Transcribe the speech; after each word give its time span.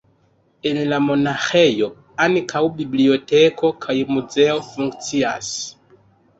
En 0.69 0.79
la 0.93 0.97
monaĥejo 1.07 1.89
ankaŭ 2.29 2.63
biblioteko 2.81 3.73
kaj 3.87 3.99
muzeo 4.17 4.59
funkcias. 4.73 5.55